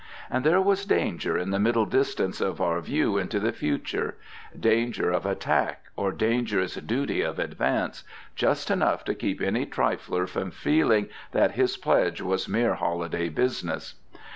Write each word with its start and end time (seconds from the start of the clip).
And 0.31 0.43
there 0.43 0.59
was 0.59 0.87
danger 0.87 1.37
in 1.37 1.51
the 1.51 1.59
middle 1.59 1.85
distance 1.85 2.41
of 2.41 2.59
our 2.59 2.81
view 2.81 3.19
into 3.19 3.39
the 3.39 3.51
future, 3.51 4.15
danger 4.59 5.11
of 5.11 5.27
attack, 5.27 5.83
or 5.95 6.11
dangerous 6.11 6.73
duty 6.73 7.21
of 7.21 7.37
advance, 7.37 8.03
just 8.35 8.71
enough 8.71 9.03
to 9.05 9.13
keep 9.13 9.43
any 9.43 9.67
trifler 9.67 10.27
from 10.27 10.49
feeling 10.49 11.07
that 11.33 11.51
his 11.51 11.77
pledge 11.77 12.19
was 12.19 12.49
mere 12.49 12.73
holiday 12.73 13.29
business. 13.29 13.93